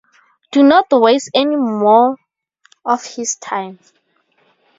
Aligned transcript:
Do 0.51 0.63
not 0.63 0.87
waste 0.89 1.29
any 1.35 1.55
more 1.55 2.17
of 2.83 3.03
his 3.05 3.35
time. 3.35 3.77